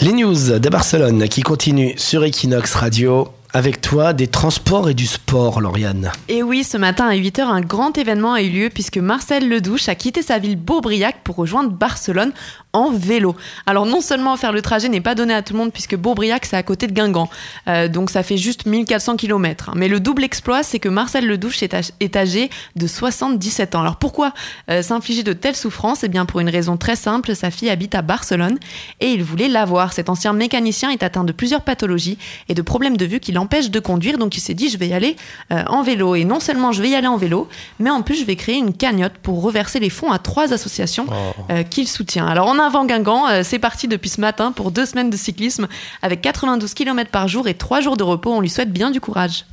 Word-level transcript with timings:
Les 0.00 0.12
news 0.12 0.58
de 0.58 0.68
Barcelone 0.68 1.28
qui 1.28 1.42
continuent 1.42 1.92
sur 1.96 2.24
Equinox 2.24 2.74
Radio. 2.74 3.28
Avec 3.54 3.82
toi, 3.82 4.14
des 4.14 4.28
transports 4.28 4.88
et 4.88 4.94
du 4.94 5.06
sport, 5.06 5.60
Lauriane. 5.60 6.10
Et 6.28 6.42
oui, 6.42 6.64
ce 6.64 6.78
matin 6.78 7.06
à 7.06 7.14
8h, 7.14 7.42
un 7.42 7.60
grand 7.60 7.98
événement 7.98 8.32
a 8.32 8.40
eu 8.40 8.48
lieu 8.48 8.70
puisque 8.72 8.96
Marcel 8.96 9.46
Ledouche 9.46 9.90
a 9.90 9.94
quitté 9.94 10.22
sa 10.22 10.38
ville 10.38 10.56
Beaubriac 10.56 11.16
pour 11.22 11.36
rejoindre 11.36 11.70
Barcelone 11.70 12.32
en 12.72 12.90
vélo. 12.90 13.36
Alors 13.66 13.86
non 13.86 14.00
seulement 14.00 14.36
faire 14.36 14.52
le 14.52 14.62
trajet 14.62 14.88
n'est 14.88 15.00
pas 15.00 15.14
donné 15.14 15.34
à 15.34 15.42
tout 15.42 15.52
le 15.52 15.58
monde 15.58 15.72
puisque 15.72 15.96
Beaubriac 15.96 16.46
c'est 16.46 16.56
à 16.56 16.62
côté 16.62 16.86
de 16.86 16.92
Guingamp, 16.92 17.28
euh, 17.68 17.88
donc 17.88 18.10
ça 18.10 18.22
fait 18.22 18.36
juste 18.36 18.66
1400 18.66 19.16
km. 19.16 19.72
Mais 19.76 19.88
le 19.88 20.00
double 20.00 20.24
exploit 20.24 20.62
c'est 20.62 20.78
que 20.78 20.88
Marcel 20.88 21.26
Ledouche 21.26 21.62
est, 21.62 22.16
âgé 22.16 22.50
de 22.76 22.86
77 22.86 23.74
ans. 23.74 23.80
Alors 23.82 23.96
pourquoi 23.96 24.32
euh, 24.70 24.82
s'infliger 24.82 25.22
de 25.22 25.32
telles 25.32 25.56
souffrances? 25.56 26.04
Eh 26.04 26.08
bien 26.08 26.24
pour 26.24 26.40
une 26.40 26.48
raison 26.48 26.76
très 26.76 26.96
simple, 26.96 27.34
sa 27.36 27.50
fille 27.50 27.70
habite 27.70 27.94
à 27.94 28.02
Barcelone 28.02 28.58
et 29.00 29.08
il 29.12 29.22
voulait 29.22 29.48
la 29.48 29.64
voir. 29.64 29.92
Cet 29.92 30.08
ancien 30.08 30.32
mécanicien 30.32 30.90
est 30.90 31.02
atteint 31.02 31.24
de 31.24 31.32
plusieurs 31.32 31.62
pathologies 31.62 32.18
et 32.48 32.54
de 32.54 32.62
problèmes 32.62 32.96
de 32.96 33.04
vue 33.04 33.20
qui 33.20 33.32
l'empêchent 33.42 33.70
de 33.70 33.80
conduire, 33.80 34.18
donc 34.18 34.36
il 34.36 34.40
s'est 34.40 34.54
dit 34.54 34.68
je 34.68 34.78
vais 34.78 34.88
y 34.88 34.94
aller 34.94 35.16
euh, 35.52 35.64
en 35.66 35.82
vélo. 35.82 36.14
Et 36.14 36.24
non 36.24 36.38
seulement 36.38 36.70
je 36.70 36.80
vais 36.80 36.90
y 36.90 36.94
aller 36.94 37.08
en 37.08 37.16
vélo, 37.16 37.48
mais 37.80 37.90
en 37.90 38.02
plus 38.02 38.14
je 38.14 38.24
vais 38.24 38.36
créer 38.36 38.56
une 38.56 38.72
cagnotte 38.72 39.14
pour 39.20 39.42
reverser 39.42 39.80
les 39.80 39.90
fonds 39.90 40.12
à 40.12 40.18
trois 40.18 40.52
associations 40.52 41.06
oh. 41.10 41.52
qu'il 41.68 41.88
soutient. 41.88 42.26
Alors 42.26 42.46
on 42.46 42.58
avant 42.60 42.84
Guingamp, 42.84 43.28
euh, 43.28 43.42
c'est 43.42 43.58
parti 43.58 43.88
depuis 43.88 44.10
ce 44.10 44.20
matin 44.20 44.52
pour 44.52 44.70
deux 44.70 44.86
semaines 44.86 45.10
de 45.10 45.16
cyclisme 45.16 45.66
avec 46.02 46.20
92 46.22 46.72
km 46.74 47.10
par 47.10 47.26
jour 47.26 47.48
et 47.48 47.54
trois 47.54 47.80
jours 47.80 47.96
de 47.96 48.04
repos. 48.04 48.32
On 48.32 48.40
lui 48.40 48.50
souhaite 48.50 48.72
bien 48.72 48.90
du 48.90 49.00
courage. 49.00 49.44